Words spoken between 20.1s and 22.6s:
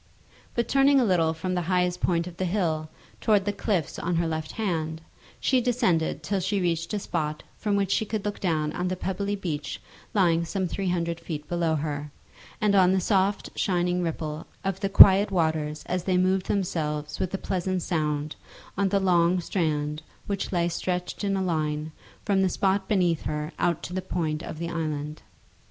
which lay stretched in a line from the